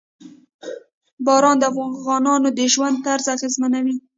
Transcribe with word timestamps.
باران 1.25 1.55
د 1.59 1.63
افغانانو 1.71 2.47
د 2.57 2.59
ژوند 2.73 2.95
طرز 3.05 3.25
اغېزمنوي. 3.35 3.95